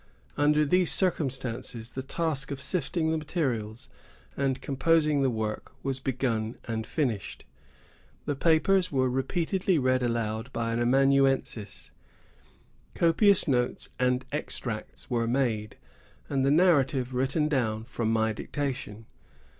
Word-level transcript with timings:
Under 0.35 0.65
these 0.65 0.91
circumstances, 0.91 1.91
the 1.91 2.01
task 2.01 2.49
of 2.49 2.59
sifting 2.59 3.11
the 3.11 3.19
materials 3.19 3.87
and 4.35 4.59
composing 4.59 5.21
the 5.21 5.29
work 5.29 5.73
was 5.83 5.99
begun 5.99 6.57
and 6.65 6.87
finished. 6.87 7.45
The 8.25 8.35
papers 8.35 8.91
were 8.91 9.11
repeatedly 9.11 9.77
read 9.77 10.01
aloud 10.01 10.51
by 10.51 10.73
an 10.73 10.79
amanuensis, 10.79 11.91
copious 12.95 13.47
notes 13.47 13.89
and 13.99 14.25
extracts 14.31 15.11
were 15.11 15.27
made, 15.27 15.77
and 16.27 16.43
the 16.43 16.49
narrative 16.49 17.13
written 17.13 17.47
down 17.47 17.83
from 17.83 18.11
my 18.11 18.33
dictation. 18.33 19.05